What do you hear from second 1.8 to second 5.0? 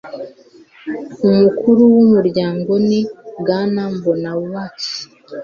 w umuryango ni bwana mbonabake